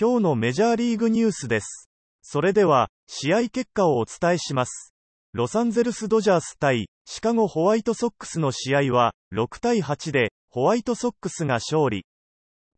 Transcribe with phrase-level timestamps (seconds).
[0.00, 1.90] 今日のメジャーリーグニュースです。
[2.22, 4.94] それでは、試合結果をお伝えします。
[5.34, 12.06] ロサンゼルスドジャース対シカゴホワイトソックスの試合は、6対8で、ホワイトソックスが勝利。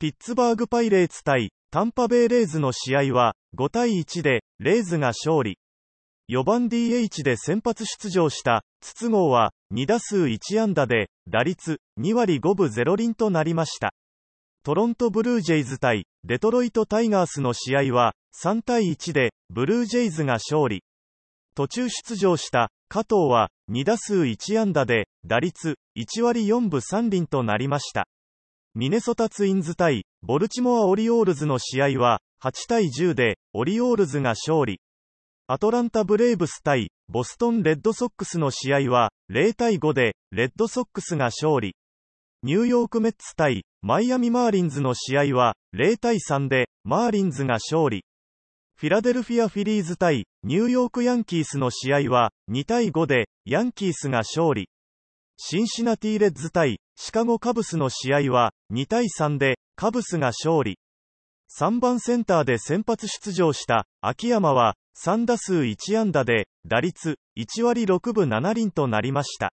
[0.00, 5.58] ピッツバーグパイレーツ対タンパベイレイズの試合は、5対1で、レイズが勝利。
[6.28, 13.94] 4番 DH で先発出場した、筒香は、2打数1安打で、打率、2割5分0厘となりました。
[14.64, 20.84] トロントブルージェイズ対、デトロイトタイガースの試合は、3対1で、ブルージェイズが勝利。
[21.56, 28.06] 途中出場した、加藤は、2打数1安打で、打率、1割4分3厘となりました。
[28.76, 34.78] ミネソタツインズ対、ボルチモア・オリオールズの試合は、8対10で、オリオールズが勝利。
[35.48, 41.74] アトランタ・ブレイブス対、ボストン・レッドソックスの試合は、0対5で、レッドソックスが勝利。
[42.44, 48.04] ニューヨークメッツ対、マイアミ・マーリンズの試合は、0対3で、マーリンズが勝利。
[48.74, 54.68] フィラデルフィア・フィリーズ対、ニューヨーク・ヤンキースの試合は、2対5で、ヤンキースが勝利。
[55.36, 60.80] シンシナティ・レッズ対、シカゴ・カブスの試合は、2対3で、カブスが勝利。
[61.56, 69.52] 3番センターで先発出場した、秋山は、3打数1安打で、打率、1割6分7厘となりました。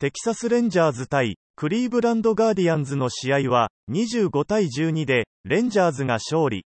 [0.00, 6.64] テキサスレンジャーズ対、クリーブランドガーディアンズの試合は、25対12で、レンジャーズが勝利。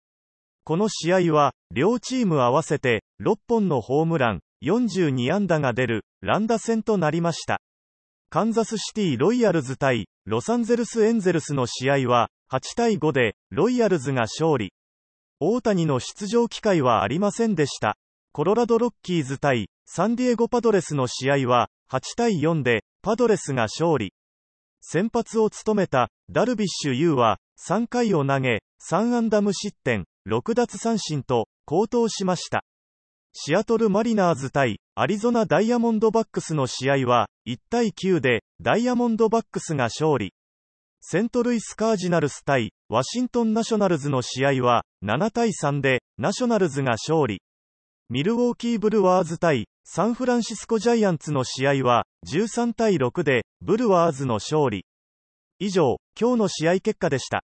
[0.62, 7.60] この試合は、両チーム合わせて、6本のホームラン、42安打が出る、乱打戦となりました。
[8.30, 14.72] カンザスシティロイヤルズ対、ロサンゼルスエンゼルスの試合は、8対5で、ロイヤルズが勝利。
[15.40, 17.96] 大谷の出場機会はありませんでした。
[18.30, 24.12] コロラドロッキーズ対、サンディエゴパドレスの試合は、8対4で、パドレスが勝利。
[24.88, 32.62] 先発を務めた、ダルビッシュ有は、3回を投げ、3安打無失点、6奪三振と、好投しました。
[33.32, 40.32] シアトルマリナーズ対、アリゾナダイヤモンドバックスの試合は、1対9で、ダイヤモンドバックスが勝利。
[41.00, 47.40] セントルイスカージナルス対、ワシントンナショナルズの試合は、7対3で、ナショナルズが勝利。
[48.08, 54.86] ミルウォーキーブルワーズ対、サンフランシスコジャイアンツの試合は、13対6で、ブルワーズの勝利。
[55.58, 57.42] 以上、今日の試合結果でした。